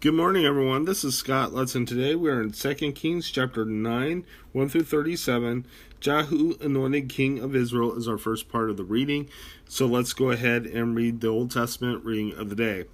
Good 0.00 0.14
morning, 0.14 0.46
everyone. 0.46 0.86
This 0.86 1.04
is 1.04 1.14
Scott 1.14 1.52
Lutz, 1.52 1.74
and 1.74 1.86
today 1.86 2.14
we 2.14 2.30
are 2.30 2.40
in 2.40 2.52
2 2.52 2.74
Kings 2.92 3.30
chapter 3.30 3.66
9, 3.66 4.24
1 4.52 4.68
through 4.70 4.84
37. 4.84 5.66
Jehu, 6.00 6.56
anointed 6.58 7.10
king 7.10 7.38
of 7.38 7.54
Israel, 7.54 7.94
is 7.94 8.08
our 8.08 8.16
first 8.16 8.48
part 8.48 8.70
of 8.70 8.78
the 8.78 8.82
reading. 8.82 9.28
So 9.68 9.84
let's 9.84 10.14
go 10.14 10.30
ahead 10.30 10.64
and 10.64 10.96
read 10.96 11.20
the 11.20 11.28
Old 11.28 11.50
Testament 11.50 12.02
reading 12.02 12.32
of 12.32 12.48
the 12.48 12.56
day. 12.56 12.84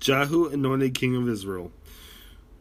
Jehu, 0.00 0.48
anointed 0.48 0.96
king 0.96 1.14
of 1.14 1.28
Israel. 1.28 1.70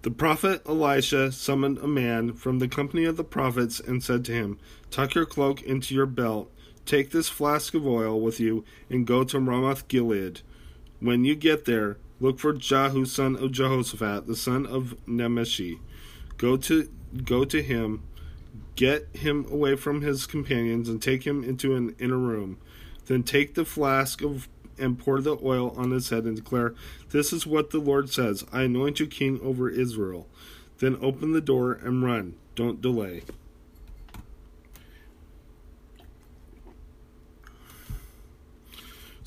The 0.04 0.12
prophet 0.12 0.62
Elisha 0.68 1.32
summoned 1.32 1.80
a 1.80 1.88
man 1.88 2.34
from 2.34 2.60
the 2.60 2.68
company 2.68 3.06
of 3.06 3.18
the 3.18 3.24
prophets 3.24 3.80
and 3.80 4.04
said 4.04 4.24
to 4.26 4.34
him, 4.34 4.60
Tuck 4.92 5.16
your 5.16 5.26
cloak 5.26 5.64
into 5.64 5.96
your 5.96 6.06
belt, 6.06 6.52
take 6.86 7.10
this 7.10 7.28
flask 7.28 7.74
of 7.74 7.88
oil 7.88 8.22
with 8.22 8.40
you, 8.40 8.64
and 8.88 9.08
go 9.08 9.24
to 9.24 9.40
Ramoth 9.40 9.88
Gilead. 9.88 10.42
When 11.00 11.26
you 11.26 11.34
get 11.34 11.66
there, 11.66 11.98
Look 12.20 12.40
for 12.40 12.54
Jehu, 12.54 13.06
son 13.06 13.36
of 13.36 13.52
Jehoshaphat, 13.52 14.28
the 14.28 14.36
son 14.36 14.66
of 14.66 14.96
Nimshi. 15.08 15.80
Go 16.38 16.58
to 16.58 16.90
go 17.24 17.46
to 17.46 17.62
him, 17.62 18.04
get 18.76 19.08
him 19.14 19.46
away 19.52 19.76
from 19.76 20.02
his 20.02 20.26
companions, 20.26 20.90
and 20.90 21.02
take 21.02 21.26
him 21.26 21.44
into 21.44 21.76
an 21.76 21.96
inner 22.00 22.18
room. 22.18 22.58
Then 23.06 23.24
take 23.24 23.54
the 23.54 23.66
flask 23.66 24.22
of 24.22 24.48
and 24.80 25.00
pour 25.00 25.22
the 25.22 25.38
oil 25.44 25.74
on 25.78 25.92
his 25.92 26.10
head 26.10 26.26
and 26.26 26.36
declare, 26.36 26.74
This 27.10 27.34
is 27.34 27.48
what 27.48 27.72
the 27.72 27.80
Lord 27.80 28.10
says 28.10 28.46
I 28.52 28.64
anoint 28.64 29.00
you 29.00 29.08
king 29.08 29.40
over 29.42 29.70
Israel. 29.70 30.28
Then 30.80 30.98
open 31.02 31.34
the 31.34 31.42
door 31.42 31.74
and 31.74 32.04
run. 32.04 32.36
Don't 32.56 32.82
delay. 32.82 33.24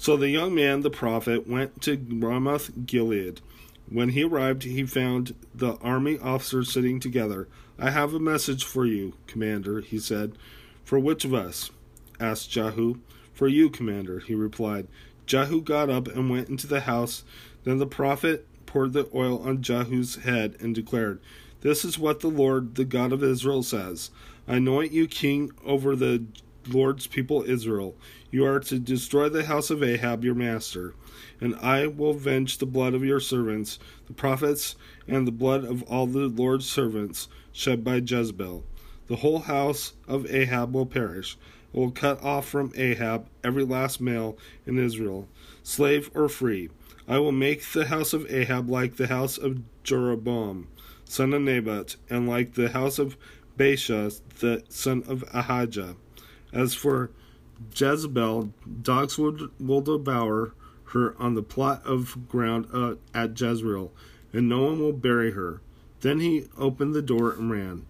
So 0.00 0.16
the 0.16 0.30
young 0.30 0.54
man, 0.54 0.80
the 0.80 0.88
prophet, 0.88 1.46
went 1.46 1.82
to 1.82 2.02
Ramoth 2.08 2.86
Gilead. 2.86 3.42
When 3.86 4.08
he 4.08 4.24
arrived, 4.24 4.62
he 4.62 4.86
found 4.86 5.34
the 5.54 5.74
army 5.82 6.18
officers 6.18 6.72
sitting 6.72 7.00
together. 7.00 7.48
I 7.78 7.90
have 7.90 8.14
a 8.14 8.18
message 8.18 8.64
for 8.64 8.86
you, 8.86 9.12
commander, 9.26 9.82
he 9.82 9.98
said. 9.98 10.38
For 10.84 10.98
which 10.98 11.26
of 11.26 11.34
us? 11.34 11.70
asked 12.18 12.50
Jehu. 12.50 13.00
For 13.34 13.46
you, 13.46 13.68
commander, 13.68 14.20
he 14.20 14.34
replied. 14.34 14.88
Jehu 15.26 15.60
got 15.60 15.90
up 15.90 16.08
and 16.08 16.30
went 16.30 16.48
into 16.48 16.66
the 16.66 16.80
house. 16.80 17.22
Then 17.64 17.76
the 17.76 17.86
prophet 17.86 18.46
poured 18.64 18.94
the 18.94 19.06
oil 19.14 19.46
on 19.46 19.60
Jehu's 19.60 20.14
head 20.22 20.56
and 20.60 20.74
declared, 20.74 21.20
This 21.60 21.84
is 21.84 21.98
what 21.98 22.20
the 22.20 22.28
Lord, 22.28 22.76
the 22.76 22.86
God 22.86 23.12
of 23.12 23.22
Israel, 23.22 23.62
says 23.62 24.10
anoint 24.46 24.92
you 24.92 25.06
king 25.06 25.50
over 25.62 25.94
the 25.94 26.24
Lord's 26.68 27.06
people 27.06 27.42
Israel. 27.42 27.96
You 28.30 28.44
are 28.46 28.60
to 28.60 28.78
destroy 28.78 29.28
the 29.28 29.44
house 29.44 29.70
of 29.70 29.82
Ahab 29.82 30.24
your 30.24 30.34
master, 30.34 30.94
and 31.40 31.54
I 31.56 31.86
will 31.86 32.10
avenge 32.10 32.58
the 32.58 32.66
blood 32.66 32.94
of 32.94 33.04
your 33.04 33.20
servants, 33.20 33.78
the 34.06 34.12
prophets, 34.12 34.76
and 35.08 35.26
the 35.26 35.32
blood 35.32 35.64
of 35.64 35.82
all 35.84 36.06
the 36.06 36.28
Lord's 36.28 36.66
servants 36.66 37.28
shed 37.52 37.82
by 37.82 37.96
Jezebel. 37.96 38.64
The 39.06 39.16
whole 39.16 39.40
house 39.40 39.94
of 40.06 40.32
Ahab 40.32 40.72
will 40.72 40.86
perish. 40.86 41.36
I 41.74 41.78
will 41.78 41.90
cut 41.90 42.22
off 42.22 42.48
from 42.48 42.72
Ahab 42.76 43.28
every 43.42 43.64
last 43.64 44.00
male 44.00 44.36
in 44.66 44.78
Israel, 44.78 45.28
slave 45.62 46.10
or 46.14 46.28
free. 46.28 46.68
I 47.08 47.18
will 47.18 47.32
make 47.32 47.64
the 47.72 47.86
house 47.86 48.12
of 48.12 48.30
Ahab 48.32 48.68
like 48.68 48.96
the 48.96 49.08
house 49.08 49.36
of 49.36 49.62
Jeroboam, 49.82 50.68
son 51.04 51.32
of 51.32 51.42
Nebat, 51.42 51.96
and 52.08 52.28
like 52.28 52.54
the 52.54 52.70
house 52.70 53.00
of 53.00 53.16
Baasha, 53.58 54.20
the 54.38 54.62
son 54.68 55.02
of 55.08 55.24
Ahijah. 55.34 55.96
As 56.52 56.74
for 56.74 57.10
Jezebel, 57.74 58.52
dogs 58.82 59.18
will, 59.18 59.48
will 59.58 59.80
devour 59.80 60.54
her 60.86 61.14
on 61.18 61.34
the 61.34 61.42
plot 61.42 61.82
of 61.84 62.28
ground 62.28 62.68
uh, 62.72 62.94
at 63.14 63.40
Jezreel, 63.40 63.92
and 64.32 64.48
no 64.48 64.62
one 64.62 64.80
will 64.80 64.92
bury 64.92 65.32
her. 65.32 65.60
Then 66.00 66.20
he 66.20 66.48
opened 66.58 66.94
the 66.94 67.02
door 67.02 67.32
and 67.32 67.50
ran. 67.50 67.86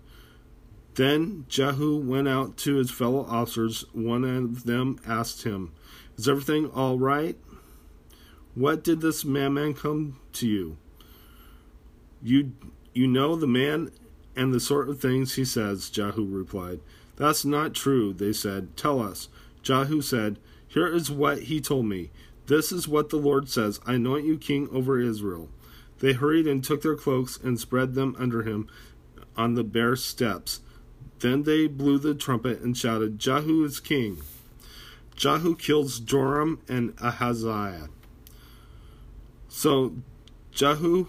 Then 0.95 1.47
Jehu 1.49 1.97
went 1.99 2.29
out 2.29 2.57
to 2.59 2.77
his 2.77 2.91
fellow 2.91 3.25
officers. 3.27 3.85
One 3.93 4.25
of 4.25 4.65
them 4.65 4.99
asked 5.07 5.45
him, 5.45 5.73
Is 6.19 6.29
everything 6.29 6.71
all 6.71 6.99
right? 6.99 7.37
What 8.55 8.83
did 8.83 9.01
this 9.01 9.25
madman 9.25 9.75
come 9.75 10.19
to 10.35 10.49
you? 10.49 10.77
You 12.23 12.53
you 12.93 13.07
know 13.07 13.37
the 13.37 13.47
man 13.47 13.93
and 14.37 14.53
the 14.53 14.61
sort 14.61 14.89
of 14.89 15.01
things 15.01 15.35
he 15.35 15.45
says, 15.45 15.91
Jehu 15.91 16.27
replied. 16.27 16.81
That's 17.21 17.45
not 17.45 17.75
true, 17.75 18.15
they 18.15 18.33
said. 18.33 18.79
Tell 18.79 18.99
us. 18.99 19.29
Jehu 19.63 20.01
said, 20.01 20.39
Here 20.67 20.87
is 20.87 21.11
what 21.11 21.43
he 21.43 21.61
told 21.61 21.85
me. 21.85 22.09
This 22.47 22.73
is 22.73 22.89
what 22.89 23.11
the 23.11 23.19
Lord 23.19 23.51
says 23.51 23.79
I 23.87 23.95
anoint 23.95 24.25
you 24.25 24.39
king 24.39 24.71
over 24.73 24.99
Israel. 24.99 25.51
They 25.99 26.15
hurried 26.15 26.47
and 26.47 26.65
took 26.65 26.81
their 26.81 26.97
cloaks 26.97 27.37
and 27.37 27.61
spread 27.61 27.93
them 27.93 28.17
under 28.19 28.43
him 28.43 28.71
on 29.37 29.53
the 29.53 29.63
bare 29.63 29.97
steps. 29.97 30.61
Then 31.19 31.43
they 31.43 31.67
blew 31.67 31.99
the 31.99 32.15
trumpet 32.15 32.61
and 32.61 32.75
shouted, 32.75 33.19
Jehu 33.19 33.65
is 33.67 33.81
king. 33.81 34.23
Jehu 35.15 35.57
kills 35.57 36.01
Joram 36.01 36.63
and 36.71 36.95
Ahaziah. 37.03 37.91
So 39.47 39.97
Jehu, 40.53 41.09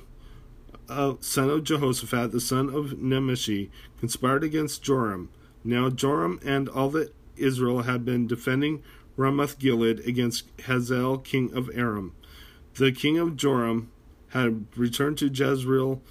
uh, 0.90 1.14
son 1.22 1.50
of 1.50 1.64
Jehoshaphat, 1.64 2.34
the 2.34 2.42
son 2.42 2.70
of 2.70 3.00
Nimshi, 3.00 3.72
conspired 4.02 4.44
against 4.44 4.84
Joram. 4.84 5.30
Now 5.64 5.90
Joram 5.90 6.40
and 6.44 6.68
all 6.70 6.90
the 6.90 7.12
Israel 7.38 7.84
had 7.84 8.06
been 8.06 8.28
defending 8.28 8.84
Ramoth 9.18 9.60
Gilead 9.60 10.00
against 10.08 10.46
Hazael, 10.66 11.18
king 11.20 11.54
of 11.54 11.70
Aram. 11.74 12.14
The 12.76 12.92
king 12.92 13.18
of 13.18 13.36
Joram 13.36 13.92
had 14.30 14.66
returned 14.76 15.18
to 15.20 15.28
Jezreel 15.28 16.02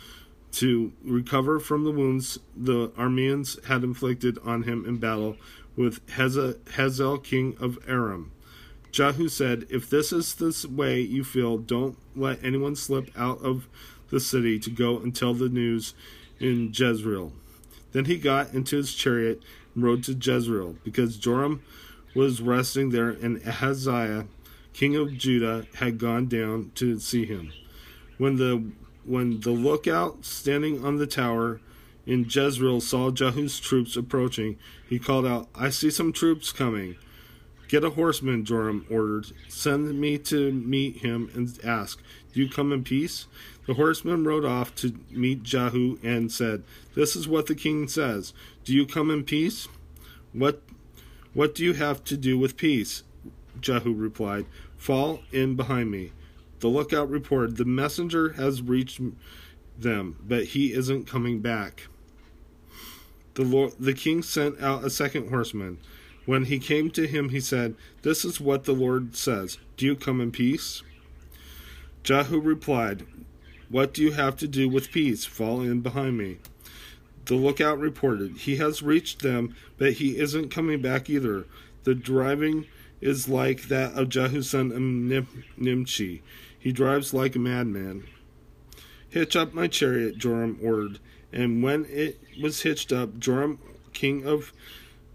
to 0.52 0.92
recover 1.04 1.60
from 1.60 1.84
the 1.84 1.92
wounds 1.92 2.38
the 2.56 2.88
Arameans 2.90 3.64
had 3.66 3.84
inflicted 3.84 4.38
on 4.44 4.64
him 4.64 4.84
in 4.84 4.98
battle 4.98 5.36
with 5.76 6.00
Hazael, 6.10 7.18
king 7.18 7.56
of 7.60 7.78
Aram. 7.86 8.32
Jehu 8.90 9.28
said, 9.28 9.66
If 9.70 9.88
this 9.88 10.12
is 10.12 10.34
the 10.34 10.68
way 10.68 11.00
you 11.00 11.22
feel, 11.22 11.58
don't 11.58 11.96
let 12.16 12.44
anyone 12.44 12.74
slip 12.74 13.10
out 13.16 13.40
of 13.42 13.68
the 14.10 14.20
city 14.20 14.58
to 14.58 14.70
go 14.70 14.98
and 14.98 15.14
tell 15.14 15.32
the 15.32 15.48
news 15.48 15.94
in 16.40 16.72
Jezreel. 16.74 17.32
Then 17.92 18.04
he 18.04 18.18
got 18.18 18.52
into 18.54 18.76
his 18.76 18.94
chariot 18.94 19.42
and 19.74 19.84
rode 19.84 20.04
to 20.04 20.12
Jezreel, 20.12 20.76
because 20.84 21.16
Joram 21.16 21.62
was 22.14 22.40
resting 22.40 22.90
there, 22.90 23.10
and 23.10 23.40
Ahaziah, 23.46 24.26
king 24.72 24.96
of 24.96 25.16
Judah, 25.16 25.66
had 25.76 25.98
gone 25.98 26.26
down 26.26 26.72
to 26.76 26.98
see 26.98 27.24
him. 27.24 27.52
When 28.18 28.36
the 28.36 28.70
when 29.04 29.40
the 29.40 29.50
lookout 29.50 30.24
standing 30.24 30.84
on 30.84 30.96
the 30.96 31.06
tower 31.06 31.60
in 32.06 32.26
Jezreel 32.28 32.80
saw 32.80 33.10
Jehu's 33.10 33.58
troops 33.58 33.96
approaching, 33.96 34.58
he 34.88 34.98
called 34.98 35.26
out, 35.26 35.48
I 35.54 35.70
see 35.70 35.90
some 35.90 36.12
troops 36.12 36.52
coming. 36.52 36.96
Get 37.68 37.84
a 37.84 37.90
horseman, 37.90 38.44
Joram 38.44 38.84
ordered. 38.90 39.28
Send 39.48 39.98
me 39.98 40.18
to 40.18 40.52
meet 40.52 40.98
him 40.98 41.30
and 41.34 41.58
ask, 41.64 42.00
Do 42.32 42.40
you 42.40 42.48
come 42.48 42.72
in 42.72 42.84
peace? 42.84 43.26
The 43.66 43.75
horseman 43.75 44.25
rode 44.25 44.44
off 44.44 44.75
to 44.76 44.94
meet 45.10 45.43
Jehu 45.43 45.98
and 46.03 46.32
said, 46.32 46.65
This 46.94 47.15
is 47.15 47.28
what 47.28 47.47
the 47.47 47.54
king 47.54 47.88
says. 47.88 48.32
Do 48.65 48.75
you 48.75 48.87
come 48.87 49.10
in 49.10 49.25
peace? 49.25 49.69
What 50.32 50.62
what 51.32 51.54
do 51.54 51.65
you 51.65 51.75
have 51.75 52.03
to 52.04 52.16
do 52.16 52.38
with 52.38 52.56
peace? 52.56 53.04
Jehu 53.60 53.93
replied, 53.94 54.47
Fall 54.76 55.21
in 55.31 55.54
behind 55.54 55.91
me. 55.91 56.12
The 56.60 56.69
lookout 56.69 57.09
reported, 57.09 57.56
The 57.56 57.65
messenger 57.65 58.32
has 58.32 58.62
reached 58.62 59.00
them, 59.78 60.16
but 60.27 60.44
he 60.44 60.72
isn't 60.72 61.06
coming 61.06 61.41
back. 61.41 61.87
The, 63.34 63.44
Lord, 63.44 63.75
the 63.78 63.94
king 63.94 64.22
sent 64.22 64.60
out 64.60 64.84
a 64.84 64.91
second 64.91 65.31
horseman. 65.31 65.78
When 66.27 66.45
he 66.45 66.59
came 66.59 66.91
to 66.91 67.06
him, 67.06 67.30
he 67.30 67.41
said, 67.41 67.77
This 68.03 68.24
is 68.24 68.41
what 68.41 68.65
the 68.65 68.72
Lord 68.72 69.16
says. 69.16 69.59
Do 69.77 69.86
you 69.86 69.95
come 69.95 70.21
in 70.21 70.33
peace? 70.33 70.83
Jehu 72.03 72.41
replied, 72.41 73.06
What 73.70 73.94
do 73.94 74.02
you 74.02 74.12
have 74.12 74.36
to 74.38 74.48
do 74.48 74.68
with 74.68 74.90
peace? 74.90 75.24
Fall 75.24 75.60
in 75.60 75.80
behind 75.80 76.18
me. 76.18 76.38
The 77.26 77.36
lookout 77.36 77.78
reported, 77.78 78.38
He 78.38 78.56
has 78.56 78.82
reached 78.82 79.22
them, 79.22 79.54
but 79.78 79.94
he 79.94 80.18
isn't 80.18 80.50
coming 80.50 80.82
back 80.82 81.08
either. 81.08 81.46
The 81.84 81.94
driving 81.94 82.66
is 83.00 83.28
like 83.28 83.68
that 83.68 83.92
of 83.94 84.08
Jehu 84.08 84.42
son 84.42 84.72
of 84.72 85.28
Nimshi. 85.56 86.22
He 86.58 86.72
drives 86.72 87.14
like 87.14 87.36
a 87.36 87.38
madman. 87.38 88.08
Hitch 89.08 89.36
up 89.36 89.54
my 89.54 89.68
chariot, 89.68 90.18
Joram 90.18 90.58
ordered. 90.60 90.98
And 91.32 91.62
when 91.62 91.86
it 91.88 92.20
was 92.42 92.62
hitched 92.62 92.92
up, 92.92 93.20
Joram, 93.20 93.60
king 93.92 94.26
of 94.26 94.52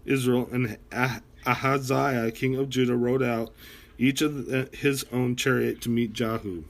Israel, 0.06 0.48
and 0.50 0.78
ah-, 0.92 1.20
Ahaziah, 1.44 2.30
king 2.30 2.56
of 2.56 2.70
Judah, 2.70 2.96
rode 2.96 3.22
out, 3.22 3.52
each 3.98 4.22
of 4.22 4.72
his 4.72 5.04
own 5.12 5.36
chariot, 5.36 5.82
to 5.82 5.90
meet 5.90 6.14
Jehu. 6.14 6.64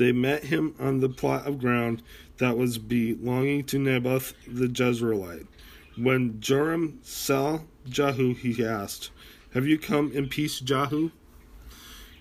They 0.00 0.12
met 0.12 0.44
him 0.44 0.74
on 0.78 1.00
the 1.00 1.10
plot 1.10 1.46
of 1.46 1.60
ground 1.60 2.02
that 2.38 2.56
was 2.56 2.78
belonging 2.78 3.64
to 3.64 3.78
Naboth 3.78 4.32
the 4.48 4.66
Jezreelite. 4.66 5.46
When 5.94 6.40
Joram 6.40 7.00
saw 7.02 7.60
Jehu, 7.86 8.32
he 8.32 8.64
asked, 8.64 9.10
Have 9.52 9.66
you 9.66 9.78
come 9.78 10.10
in 10.12 10.30
peace, 10.30 10.58
Jehu? 10.58 11.10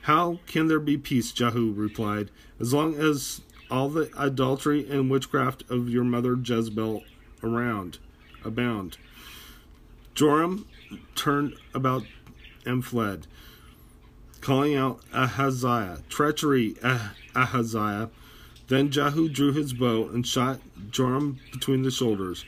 How 0.01 0.41
can 0.45 0.67
there 0.67 0.81
be 0.81 0.97
peace? 0.97 1.31
Jehu 1.31 1.71
replied. 1.71 2.31
As 2.59 2.73
long 2.73 2.95
as 2.95 3.43
all 3.71 3.87
the 3.87 4.11
adultery 4.17 4.85
and 4.89 5.09
witchcraft 5.09 5.63
of 5.69 5.87
your 5.87 6.03
mother 6.03 6.35
Jezebel 6.35 7.03
around 7.41 7.99
abound. 8.43 8.97
Joram 10.15 10.65
turned 11.15 11.55
about 11.73 12.03
and 12.65 12.83
fled, 12.83 13.25
calling 14.41 14.75
out 14.75 15.01
Ahaziah, 15.13 15.99
treachery, 16.09 16.75
ah- 16.83 17.13
Ahaziah. 17.35 18.09
Then 18.67 18.91
Jehu 18.91 19.29
drew 19.29 19.51
his 19.51 19.73
bow 19.73 20.09
and 20.09 20.25
shot 20.25 20.59
Joram 20.91 21.39
between 21.51 21.83
the 21.83 21.91
shoulders. 21.91 22.45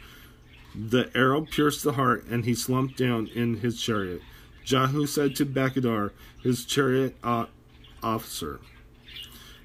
The 0.76 1.10
arrow 1.16 1.42
pierced 1.42 1.84
the 1.84 1.94
heart, 1.94 2.26
and 2.30 2.46
he 2.46 2.54
slumped 2.54 2.98
down 2.98 3.28
in 3.28 3.58
his 3.58 3.82
chariot. 3.82 4.22
Jehu 4.64 5.06
said 5.06 5.36
to 5.36 5.46
Bechadar, 5.46 6.12
his 6.44 6.66
chariot 6.66 7.16
uh, 7.24 7.48
officer, 8.04 8.60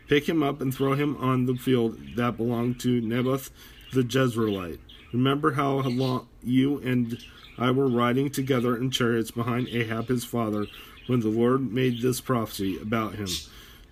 Pick 0.09 0.29
him 0.29 0.43
up 0.43 0.61
and 0.61 0.75
throw 0.75 0.95
him 0.95 1.17
on 1.17 1.47
the 1.47 1.57
field 1.57 1.99
that 2.17 2.37
belonged 2.37 2.81
to 2.81 3.01
Naboth 3.01 3.51
the 3.93 4.03
Jezreelite. 4.03 4.79
Remember 5.13 5.53
how 5.53 5.81
long 5.81 6.29
you 6.43 6.79
and 6.79 7.19
I 7.59 7.71
were 7.71 7.89
riding 7.89 8.31
together 8.31 8.77
in 8.77 8.91
chariots 8.91 9.31
behind 9.31 9.69
Ahab 9.69 10.09
his 10.09 10.25
father 10.25 10.67
when 11.07 11.21
the 11.21 11.29
Lord 11.29 11.73
made 11.73 12.01
this 12.01 12.21
prophecy 12.21 12.79
about 12.81 13.15
him. 13.15 13.29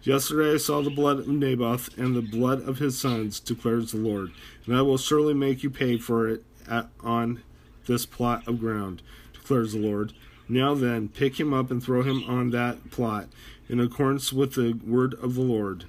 Yesterday 0.02 0.54
I 0.54 0.56
saw 0.58 0.82
the 0.82 0.90
blood 0.90 1.20
of 1.20 1.28
Naboth 1.28 1.96
and 1.96 2.14
the 2.14 2.20
blood 2.20 2.68
of 2.68 2.78
his 2.78 2.98
sons, 2.98 3.40
declares 3.40 3.92
the 3.92 3.98
Lord, 3.98 4.32
and 4.66 4.76
I 4.76 4.82
will 4.82 4.98
surely 4.98 5.32
make 5.32 5.62
you 5.62 5.70
pay 5.70 5.96
for 5.96 6.28
it 6.28 6.44
at, 6.68 6.88
on 7.00 7.42
this 7.86 8.04
plot 8.04 8.46
of 8.46 8.60
ground, 8.60 9.02
declares 9.32 9.72
the 9.72 9.78
Lord. 9.78 10.12
Now 10.46 10.74
then, 10.74 11.08
pick 11.08 11.40
him 11.40 11.54
up 11.54 11.70
and 11.70 11.82
throw 11.82 12.02
him 12.02 12.22
on 12.28 12.50
that 12.50 12.90
plot, 12.90 13.28
in 13.68 13.80
accordance 13.80 14.30
with 14.30 14.54
the 14.54 14.78
word 14.84 15.14
of 15.14 15.34
the 15.34 15.42
Lord. 15.42 15.86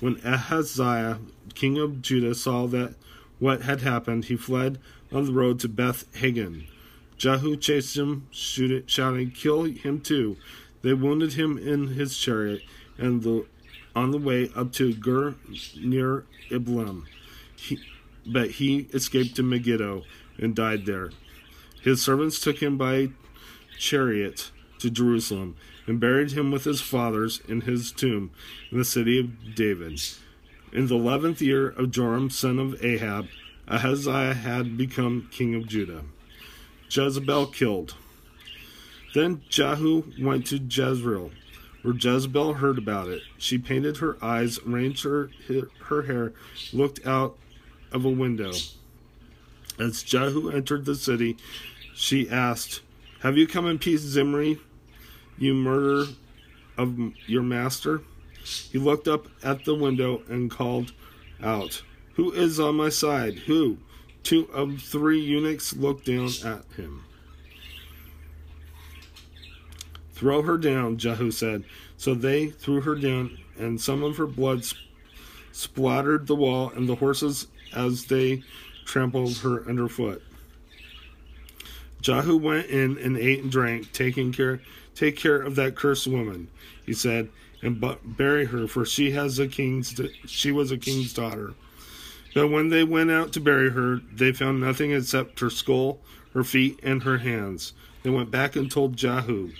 When 0.00 0.20
Ahaziah, 0.24 1.18
king 1.54 1.76
of 1.76 2.00
Judah, 2.00 2.34
saw 2.34 2.66
that 2.68 2.94
what 3.38 3.62
had 3.62 3.82
happened, 3.82 4.26
he 4.26 4.36
fled 4.36 4.78
on 5.12 5.26
the 5.26 5.32
road 5.32 5.60
to 5.60 5.68
Beth 5.68 6.04
Haggan. 6.16 6.66
Jehu 7.20 7.54
chased 7.58 7.98
him, 7.98 8.26
shouting, 8.30 9.30
Kill 9.30 9.64
him 9.64 10.00
too. 10.00 10.38
They 10.80 10.94
wounded 10.94 11.34
him 11.34 11.58
in 11.58 11.88
his 11.88 12.16
chariot, 12.16 12.62
and 12.96 13.22
the, 13.22 13.44
on 13.94 14.10
the 14.10 14.16
way 14.16 14.50
up 14.56 14.72
to 14.74 14.94
Gur 14.94 15.34
near 15.78 16.24
Ibleam. 16.50 17.04
He, 17.54 17.78
but 18.26 18.52
he 18.52 18.88
escaped 18.94 19.36
to 19.36 19.42
Megiddo 19.42 20.04
and 20.38 20.56
died 20.56 20.86
there. 20.86 21.10
His 21.82 22.00
servants 22.00 22.40
took 22.40 22.62
him 22.62 22.78
by 22.78 23.10
chariot 23.78 24.50
to 24.78 24.88
Jerusalem 24.88 25.56
and 25.86 26.00
buried 26.00 26.32
him 26.32 26.50
with 26.50 26.64
his 26.64 26.80
fathers 26.80 27.42
in 27.46 27.62
his 27.62 27.92
tomb 27.92 28.30
in 28.72 28.78
the 28.78 28.84
city 28.84 29.20
of 29.20 29.54
David. 29.54 30.00
In 30.72 30.86
the 30.86 30.94
eleventh 30.94 31.42
year 31.42 31.68
of 31.68 31.90
Joram, 31.90 32.30
son 32.30 32.58
of 32.58 32.82
Ahab, 32.82 33.26
Ahaziah 33.68 34.32
had 34.32 34.78
become 34.78 35.28
king 35.30 35.54
of 35.54 35.68
Judah. 35.68 36.04
Jezebel 36.90 37.46
killed. 37.46 37.94
Then 39.14 39.42
Jehu 39.48 40.04
went 40.20 40.46
to 40.48 40.58
Jezreel, 40.58 41.30
where 41.82 41.94
Jezebel 41.94 42.54
heard 42.54 42.78
about 42.78 43.08
it. 43.08 43.22
She 43.38 43.58
painted 43.58 43.98
her 43.98 44.16
eyes, 44.22 44.58
arranged 44.66 45.04
her, 45.04 45.30
her 45.84 46.02
hair, 46.02 46.32
looked 46.72 47.06
out 47.06 47.38
of 47.92 48.04
a 48.04 48.10
window. 48.10 48.52
As 49.78 50.02
Jehu 50.02 50.50
entered 50.50 50.84
the 50.84 50.94
city, 50.94 51.36
she 51.94 52.28
asked, 52.28 52.82
Have 53.20 53.38
you 53.38 53.46
come 53.46 53.66
in 53.66 53.78
peace, 53.78 54.00
Zimri, 54.00 54.58
you 55.38 55.54
murderer 55.54 56.06
of 56.76 56.98
your 57.26 57.42
master? 57.42 58.02
He 58.44 58.78
looked 58.78 59.08
up 59.08 59.26
at 59.42 59.64
the 59.64 59.74
window 59.74 60.22
and 60.28 60.50
called 60.50 60.92
out, 61.42 61.82
Who 62.14 62.32
is 62.32 62.60
on 62.60 62.76
my 62.76 62.88
side? 62.88 63.34
Who? 63.46 63.78
Two 64.22 64.48
of 64.52 64.80
three 64.80 65.20
eunuchs 65.20 65.74
looked 65.74 66.06
down 66.06 66.30
at 66.44 66.64
him. 66.76 67.04
Throw 70.12 70.42
her 70.42 70.58
down, 70.58 70.98
Jehu 70.98 71.30
said. 71.30 71.64
So 71.96 72.14
they 72.14 72.48
threw 72.48 72.82
her 72.82 72.94
down, 72.94 73.38
and 73.58 73.80
some 73.80 74.02
of 74.02 74.16
her 74.18 74.26
blood 74.26 74.64
sp- 74.68 74.76
splattered 75.52 76.26
the 76.26 76.36
wall 76.36 76.70
and 76.70 76.88
the 76.88 76.94
horses 76.94 77.46
as 77.74 78.04
they 78.06 78.42
trampled 78.84 79.38
her 79.38 79.66
underfoot. 79.68 80.22
Jehu 82.00 82.36
went 82.36 82.66
in 82.66 82.98
and 82.98 83.16
ate 83.16 83.42
and 83.42 83.52
drank, 83.52 83.92
taking 83.92 84.32
care 84.32 84.60
take 84.94 85.16
care 85.16 85.40
of 85.40 85.54
that 85.56 85.76
cursed 85.76 86.06
woman, 86.06 86.48
he 86.84 86.92
said, 86.92 87.28
and 87.62 87.82
bury 88.04 88.44
her, 88.46 88.66
for 88.66 88.84
she 88.84 89.10
has 89.12 89.38
a 89.38 89.48
king's 89.48 89.98
she 90.26 90.52
was 90.52 90.70
a 90.70 90.78
king's 90.78 91.12
daughter. 91.12 91.54
But 92.34 92.48
when 92.48 92.68
they 92.68 92.84
went 92.84 93.10
out 93.10 93.32
to 93.32 93.40
bury 93.40 93.70
her, 93.70 94.00
they 94.12 94.32
found 94.32 94.60
nothing 94.60 94.92
except 94.92 95.40
her 95.40 95.50
skull, 95.50 95.98
her 96.32 96.44
feet, 96.44 96.78
and 96.82 97.02
her 97.02 97.18
hands. 97.18 97.72
They 98.02 98.10
went 98.10 98.30
back 98.30 98.56
and 98.56 98.70
told 98.70 98.96
Jehu, 98.96 99.50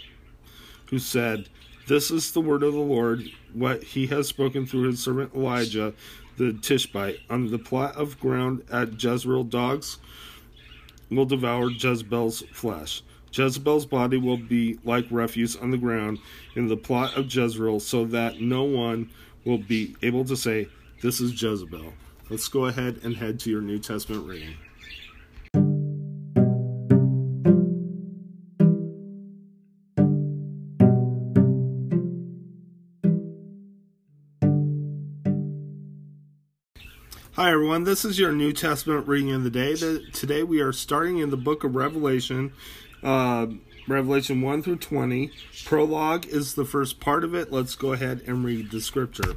who 0.86 0.98
said, 0.98 1.48
This 1.88 2.10
is 2.10 2.32
the 2.32 2.40
word 2.40 2.62
of 2.62 2.72
the 2.72 2.78
Lord, 2.78 3.24
what 3.52 3.82
he 3.82 4.06
has 4.06 4.28
spoken 4.28 4.66
through 4.66 4.88
his 4.88 5.02
servant 5.02 5.34
Elijah 5.34 5.94
the 6.36 6.54
Tishbite. 6.54 7.20
On 7.28 7.50
the 7.50 7.58
plot 7.58 7.96
of 7.96 8.18
ground 8.18 8.62
at 8.72 9.02
Jezreel, 9.02 9.44
dogs 9.44 9.98
will 11.10 11.26
devour 11.26 11.70
Jezebel's 11.70 12.42
flesh. 12.52 13.02
Jezebel's 13.32 13.84
body 13.84 14.16
will 14.16 14.38
be 14.38 14.78
like 14.84 15.06
refuse 15.10 15.54
on 15.54 15.70
the 15.70 15.76
ground 15.76 16.18
in 16.56 16.66
the 16.66 16.76
plot 16.76 17.16
of 17.16 17.32
Jezreel, 17.32 17.78
so 17.80 18.04
that 18.06 18.40
no 18.40 18.64
one 18.64 19.10
will 19.44 19.58
be 19.58 19.94
able 20.02 20.24
to 20.24 20.36
say, 20.36 20.66
This 21.02 21.20
is 21.20 21.40
Jezebel. 21.40 21.92
Let's 22.30 22.46
go 22.46 22.66
ahead 22.66 23.00
and 23.02 23.16
head 23.16 23.40
to 23.40 23.50
your 23.50 23.60
New 23.60 23.80
Testament 23.80 24.24
reading. 24.24 24.54
Hi, 37.32 37.50
everyone. 37.50 37.82
This 37.82 38.04
is 38.04 38.16
your 38.16 38.30
New 38.30 38.52
Testament 38.52 39.08
reading 39.08 39.32
of 39.32 39.42
the 39.42 39.50
day. 39.50 39.74
Today 40.12 40.44
we 40.44 40.60
are 40.60 40.72
starting 40.72 41.18
in 41.18 41.30
the 41.30 41.36
book 41.36 41.64
of 41.64 41.74
Revelation, 41.74 42.52
uh, 43.02 43.48
Revelation 43.88 44.40
1 44.40 44.62
through 44.62 44.76
20. 44.76 45.32
Prologue 45.64 46.26
is 46.26 46.54
the 46.54 46.64
first 46.64 47.00
part 47.00 47.24
of 47.24 47.34
it. 47.34 47.50
Let's 47.50 47.74
go 47.74 47.92
ahead 47.92 48.22
and 48.24 48.44
read 48.44 48.70
the 48.70 48.80
scripture 48.80 49.36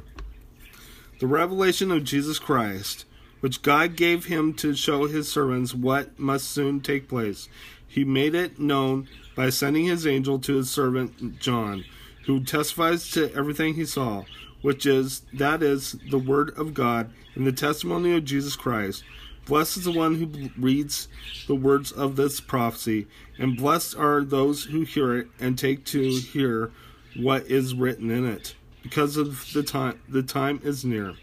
the 1.24 1.28
revelation 1.28 1.90
of 1.90 2.04
Jesus 2.04 2.38
Christ, 2.38 3.06
which 3.40 3.62
God 3.62 3.96
gave 3.96 4.26
him 4.26 4.52
to 4.56 4.74
show 4.74 5.06
his 5.06 5.26
servants 5.26 5.72
what 5.72 6.18
must 6.18 6.50
soon 6.50 6.82
take 6.82 7.08
place. 7.08 7.48
He 7.88 8.04
made 8.04 8.34
it 8.34 8.60
known 8.60 9.08
by 9.34 9.48
sending 9.48 9.86
his 9.86 10.06
angel 10.06 10.38
to 10.40 10.56
his 10.56 10.68
servant 10.68 11.40
John, 11.40 11.86
who 12.26 12.44
testifies 12.44 13.10
to 13.12 13.32
everything 13.34 13.72
he 13.72 13.86
saw, 13.86 14.24
which 14.60 14.84
is 14.84 15.22
that 15.32 15.62
is 15.62 15.96
the 16.10 16.18
word 16.18 16.52
of 16.58 16.74
God 16.74 17.10
and 17.34 17.46
the 17.46 17.52
testimony 17.52 18.14
of 18.14 18.26
Jesus 18.26 18.54
Christ. 18.54 19.02
Blessed 19.46 19.78
is 19.78 19.84
the 19.84 19.92
one 19.92 20.16
who 20.16 20.50
reads 20.62 21.08
the 21.46 21.56
words 21.56 21.90
of 21.90 22.16
this 22.16 22.38
prophecy, 22.38 23.06
and 23.38 23.56
blessed 23.56 23.96
are 23.96 24.22
those 24.22 24.64
who 24.64 24.82
hear 24.82 25.16
it 25.16 25.28
and 25.40 25.58
take 25.58 25.86
to 25.86 26.18
hear 26.18 26.70
what 27.16 27.46
is 27.46 27.74
written 27.74 28.10
in 28.10 28.26
it 28.26 28.56
because 28.84 29.16
of 29.16 29.52
the 29.52 29.64
time 29.64 29.98
the 30.08 30.22
time 30.22 30.60
is 30.62 30.84
near. 30.84 31.14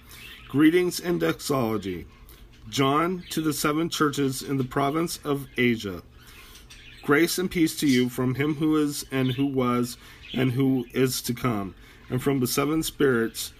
Greetings 0.50 1.00
and 1.00 1.22
doxology. 1.22 2.06
John 2.68 3.24
to 3.30 3.41
the 3.41 3.53
seven 3.53 3.89
churches 3.89 4.41
in 4.41 4.58
the 4.58 4.65
province 4.65 5.20
of 5.24 5.48
Asia. 5.58 6.01
Grace 7.03 7.38
and 7.38 7.50
peace 7.50 7.80
to 7.80 7.88
you 7.88 8.10
from 8.10 8.36
him 8.36 8.56
who 8.56 8.75
is 8.75 9.06
and 9.12 9.32
who 9.32 9.46
was 9.46 9.98
and 10.34 10.51
who 10.51 10.86
is 10.94 11.22
to 11.22 11.34
come, 11.34 11.75
and 12.10 12.22
from 12.22 12.39
the 12.39 12.48
seven 12.48 12.84
spirits 12.84 13.53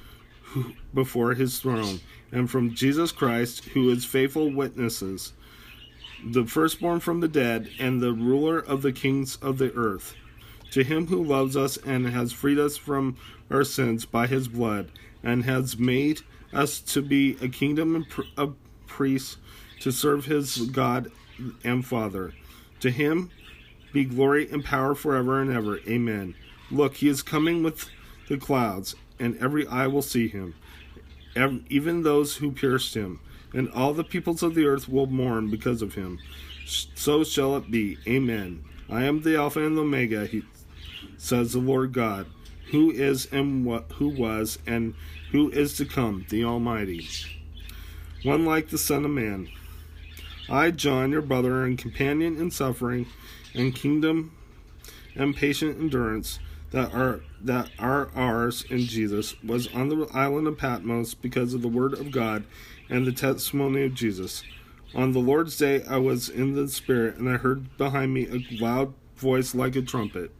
who, 0.44 0.74
before 0.94 1.34
his 1.34 1.60
throne, 1.60 2.00
and 2.32 2.50
from 2.50 2.74
Jesus 2.74 3.12
Christ, 3.12 3.66
who 3.66 3.90
is 3.90 4.06
faithful 4.06 4.52
witnesses, 4.52 5.34
the 6.26 6.46
firstborn 6.46 7.00
from 7.00 7.20
the 7.20 7.28
dead, 7.28 7.70
and 7.80 8.02
the 8.02 8.14
ruler 8.14 8.60
of 8.60 8.82
the 8.82 8.92
kings 8.92 9.38
of 9.38 9.58
the 9.58 9.74
earth. 9.74 10.16
To 10.72 10.84
him 10.84 11.08
who 11.08 11.24
loves 11.24 11.58
us 11.58 11.78
and 11.78 12.08
has 12.08 12.32
freed 12.32 12.58
us 12.58 12.78
from 12.78 13.18
our 13.50 13.64
sins 13.64 14.06
by 14.06 14.28
his 14.28 14.48
blood, 14.48 14.92
and 15.22 15.44
has 15.44 15.78
made 15.78 16.22
us 16.54 16.80
to 16.80 17.02
be 17.02 17.38
a 17.42 17.48
kingdom 17.48 18.06
of 18.38 18.56
priests 18.88 19.38
to 19.82 19.92
serve 19.92 20.26
his 20.26 20.58
God 20.68 21.12
and 21.64 21.86
Father. 21.86 22.34
To 22.80 22.90
him 22.90 23.30
be 23.94 24.06
glory 24.06 24.50
and 24.50 24.64
power 24.64 24.96
forever 24.96 25.42
and 25.42 25.52
ever. 25.52 25.80
Amen. 25.88 26.36
Look, 26.70 26.96
he 26.96 27.10
is 27.10 27.22
coming 27.22 27.64
with 27.64 27.90
the 28.30 28.38
clouds, 28.38 28.96
and 29.20 29.38
every 29.38 29.68
eye 29.68 29.88
will 29.88 30.02
see 30.02 30.30
him, 30.30 30.56
even 31.70 32.04
those 32.04 32.38
who 32.38 32.52
pierced 32.52 32.94
him, 32.94 33.20
and 33.54 33.70
all 33.72 33.94
the 33.94 34.04
peoples 34.04 34.42
of 34.42 34.56
the 34.56 34.66
earth 34.66 34.88
will 34.88 35.08
mourn 35.08 35.50
because 35.52 35.82
of 35.82 35.96
him. 35.96 36.20
So 36.66 37.26
shall 37.26 37.58
it 37.58 37.70
be. 37.70 37.98
Amen. 38.08 38.64
I 38.90 39.04
am 39.04 39.22
the 39.22 39.38
Alpha 39.38 39.66
and 39.66 39.78
the 39.78 39.82
Omega, 39.82 40.26
he 40.26 40.44
says 41.18 41.54
the 41.54 41.60
Lord 41.60 41.94
God 41.94 42.28
who 42.72 42.90
is 42.90 43.28
and 43.32 43.66
what 43.66 43.92
who 43.94 44.08
was 44.08 44.58
and 44.66 44.96
who 45.32 45.50
is 45.50 45.76
to 45.78 45.86
come, 45.86 46.26
the 46.30 46.44
Almighty. 46.44 47.06
One 48.24 48.46
like 48.46 48.70
the 48.70 48.78
Son 48.78 49.06
of 49.06 49.12
Man. 49.12 49.50
I, 50.50 50.72
John, 50.72 51.12
your 51.12 51.22
brother 51.22 51.64
and 51.64 51.78
companion 51.78 52.38
in 52.38 52.52
suffering 52.52 53.08
and 53.54 53.76
kingdom 53.76 54.36
and 55.16 55.36
patient 55.36 55.80
endurance 55.80 56.40
that 56.72 56.94
are 56.94 57.22
that 57.42 57.70
are 57.78 58.10
ours 58.16 58.64
in 58.70 58.80
Jesus, 58.80 59.36
was 59.44 59.68
on 59.74 59.90
the 59.90 60.08
island 60.14 60.48
of 60.48 60.58
Patmos 60.58 61.14
because 61.14 61.54
of 61.54 61.62
the 61.62 61.68
word 61.68 61.94
of 61.94 62.12
God 62.12 62.46
and 62.90 63.06
the 63.06 63.12
testimony 63.12 63.84
of 63.84 63.94
Jesus. 63.94 64.44
On 64.94 65.12
the 65.12 65.20
Lord's 65.20 65.58
day 65.58 65.84
I 65.84 65.98
was 65.98 66.30
in 66.30 66.56
the 66.56 66.68
Spirit, 66.68 67.18
and 67.18 67.30
I 67.30 67.38
heard 67.38 67.78
behind 67.78 68.14
me 68.14 68.28
a 68.28 68.64
loud 68.64 68.94
voice 69.18 69.54
like 69.56 69.76
a 69.76 69.82
trumpet, 69.82 70.32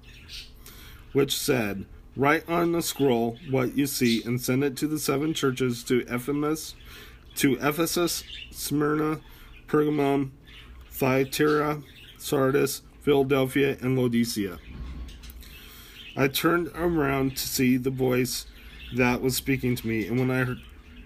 which 1.14 1.38
said, 1.38 1.86
Write 2.16 2.48
on 2.50 2.76
a 2.76 2.82
scroll 2.82 3.38
what 3.50 3.78
you 3.78 3.88
see, 3.88 4.22
and 4.24 4.42
send 4.42 4.64
it 4.64 4.76
to 4.78 4.88
the 4.88 5.00
seven 5.00 5.34
churches 5.34 5.84
to 5.84 6.02
Ephesus, 6.10 6.76
to 7.36 7.58
Ephesus, 7.62 8.24
Smyrna, 8.52 9.22
Pergamum, 9.68 10.32
Thyatira, 10.90 11.82
Sardis, 12.18 12.82
Philadelphia, 13.02 13.78
and 13.82 13.98
Laodicea. 13.98 14.60
I 16.16 16.28
turned 16.28 16.68
around 16.76 17.38
to 17.38 17.48
see 17.48 17.78
the 17.78 17.90
voice 17.90 18.46
that 18.94 19.22
was 19.22 19.38
speaking 19.38 19.76
to 19.78 19.88
me, 19.88 20.06
and 20.06 20.20
when 20.20 20.30
I 20.30 20.56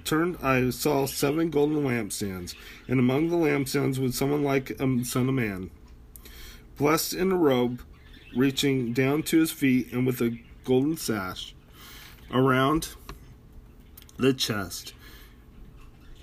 turned, 0.04 0.38
I 0.42 0.72
saw 0.72 1.06
seven 1.06 1.52
golden 1.52 1.84
lampstands, 1.84 2.56
and 2.88 3.00
among 3.00 3.30
the 3.30 3.36
lampstands 3.36 4.00
was 4.00 4.16
someone 4.16 4.44
like 4.44 4.72
a 4.72 5.06
son 5.06 5.30
of 5.30 5.36
man, 5.36 5.70
blessed 6.78 7.14
in 7.14 7.32
a 7.32 7.38
robe 7.38 7.82
reaching 8.36 8.94
down 8.94 9.24
to 9.24 9.39
his 9.39 9.51
feet, 9.51 9.92
and 9.92 10.06
with 10.06 10.22
a 10.22 10.38
golden 10.63 10.98
sash 10.98 11.54
around 12.32 12.96
the 14.18 14.34
chest. 14.34 14.94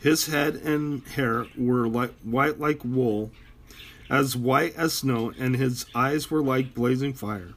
His 0.01 0.27
head 0.27 0.57
and 0.57 1.07
hair 1.07 1.47
were 1.57 1.89
like 1.89 2.13
white 2.23 2.59
like 2.59 2.85
wool, 2.85 3.31
as 4.11 4.37
white 4.37 4.75
as 4.77 4.93
snow, 4.93 5.33
and 5.39 5.57
his 5.57 5.87
eyes 5.95 6.31
were 6.31 6.43
like 6.43 6.75
blazing 6.75 7.13
fire. 7.13 7.55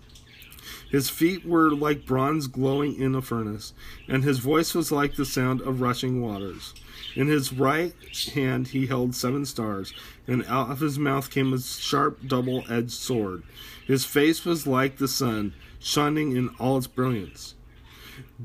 His 0.96 1.10
feet 1.10 1.46
were 1.46 1.72
like 1.72 2.06
bronze 2.06 2.48
glowing 2.48 2.96
in 2.96 3.16
a 3.16 3.22
furnace, 3.22 3.74
and 4.08 4.24
his 4.24 4.40
voice 4.40 4.74
was 4.74 4.94
like 4.94 5.18
the 5.18 5.26
sound 5.26 5.60
of 5.60 5.82
rushing 5.82 6.22
waters. 6.22 6.74
In 7.18 7.28
his 7.28 7.52
right 7.52 7.94
hand 8.34 8.70
he 8.70 8.86
held 8.86 9.14
seven 9.14 9.46
stars, 9.46 9.94
and 10.26 10.46
out 10.46 10.72
of 10.72 10.80
his 10.80 10.98
mouth 10.98 11.30
came 11.30 11.52
a 11.52 11.60
sharp 11.60 12.26
double 12.26 12.64
edged 12.70 12.92
sword. 12.92 13.44
His 13.86 14.06
face 14.06 14.46
was 14.46 14.66
like 14.66 14.96
the 14.96 15.10
sun, 15.10 15.54
shining 15.80 16.34
in 16.34 16.48
all 16.62 16.78
its 16.78 16.88
brilliance. 16.88 17.56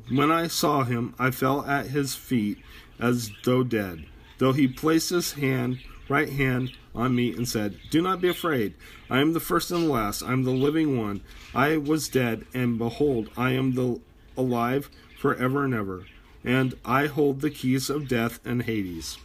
When 0.09 0.33
I 0.33 0.49
saw 0.49 0.83
him, 0.83 1.14
I 1.21 1.30
fell 1.30 1.64
at 1.66 1.90
his 1.90 2.16
feet 2.16 2.59
as 2.99 3.30
though 3.45 3.62
dead. 3.62 4.07
Though 4.38 4.54
he 4.54 4.66
placed 4.66 5.11
his 5.11 5.35
hand, 5.35 5.78
right 6.09 6.30
hand 6.30 6.73
on 6.95 7.15
me 7.15 7.33
and 7.33 7.49
said, 7.49 7.77
Do 7.91 8.03
not 8.03 8.21
be 8.21 8.29
afraid. 8.29 8.75
I 9.09 9.21
am 9.21 9.33
the 9.33 9.41
first 9.41 9.71
and 9.71 9.85
the 9.85 9.93
last. 9.93 10.23
I 10.23 10.33
am 10.33 10.45
the 10.45 10.51
living 10.51 10.99
one. 10.99 11.21
I 11.55 11.77
was 11.77 12.09
dead, 12.09 12.47
and 12.53 12.79
behold, 12.79 13.31
I 13.37 13.51
am 13.53 13.75
the 13.75 14.01
alive 14.37 14.91
forever 15.19 15.65
and 15.65 15.75
ever. 15.75 16.05
And 16.45 16.75
I 16.85 17.07
hold 17.07 17.41
the 17.41 17.51
keys 17.51 17.91
of 17.91 18.09
death 18.09 18.41
and 18.45 18.63
Hades. 18.63 19.19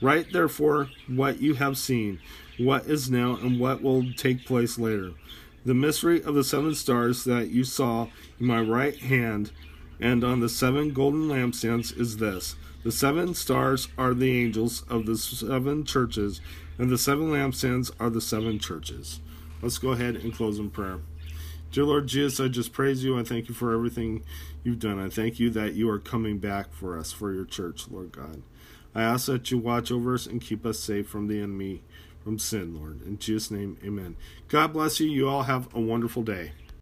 Write 0.00 0.32
therefore 0.32 0.90
what 1.06 1.40
you 1.40 1.54
have 1.54 1.78
seen, 1.78 2.20
what 2.58 2.86
is 2.86 3.10
now, 3.10 3.36
and 3.36 3.58
what 3.58 3.82
will 3.82 4.12
take 4.14 4.44
place 4.44 4.78
later. 4.78 5.12
The 5.64 5.74
mystery 5.74 6.22
of 6.22 6.34
the 6.34 6.44
seven 6.44 6.74
stars 6.74 7.24
that 7.24 7.50
you 7.50 7.64
saw 7.64 8.08
in 8.38 8.46
my 8.46 8.60
right 8.60 8.96
hand 8.96 9.50
and 10.00 10.22
on 10.22 10.40
the 10.40 10.48
seven 10.48 10.92
golden 10.92 11.28
lampstands 11.28 11.98
is 11.98 12.18
this 12.18 12.56
the 12.86 12.92
seven 12.92 13.34
stars 13.34 13.88
are 13.98 14.14
the 14.14 14.44
angels 14.44 14.84
of 14.88 15.06
the 15.06 15.16
seven 15.16 15.84
churches, 15.84 16.40
and 16.78 16.88
the 16.88 16.96
seven 16.96 17.32
lampstands 17.32 17.90
are 17.98 18.10
the 18.10 18.20
seven 18.20 18.60
churches. 18.60 19.18
Let's 19.60 19.78
go 19.78 19.90
ahead 19.90 20.14
and 20.14 20.32
close 20.32 20.60
in 20.60 20.70
prayer. 20.70 21.00
Dear 21.72 21.82
Lord 21.82 22.06
Jesus, 22.06 22.38
I 22.38 22.46
just 22.46 22.72
praise 22.72 23.02
you. 23.02 23.18
I 23.18 23.24
thank 23.24 23.48
you 23.48 23.56
for 23.56 23.74
everything 23.74 24.22
you've 24.62 24.78
done. 24.78 25.00
I 25.00 25.08
thank 25.08 25.40
you 25.40 25.50
that 25.50 25.74
you 25.74 25.90
are 25.90 25.98
coming 25.98 26.38
back 26.38 26.72
for 26.72 26.96
us, 26.96 27.10
for 27.10 27.34
your 27.34 27.44
church, 27.44 27.88
Lord 27.90 28.12
God. 28.12 28.42
I 28.94 29.02
ask 29.02 29.26
that 29.26 29.50
you 29.50 29.58
watch 29.58 29.90
over 29.90 30.14
us 30.14 30.26
and 30.26 30.40
keep 30.40 30.64
us 30.64 30.78
safe 30.78 31.08
from 31.08 31.26
the 31.26 31.40
enemy, 31.40 31.82
from 32.22 32.38
sin, 32.38 32.78
Lord. 32.78 33.04
In 33.04 33.18
Jesus' 33.18 33.50
name, 33.50 33.78
amen. 33.84 34.14
God 34.46 34.72
bless 34.72 35.00
you. 35.00 35.08
You 35.10 35.28
all 35.28 35.42
have 35.42 35.74
a 35.74 35.80
wonderful 35.80 36.22
day. 36.22 36.52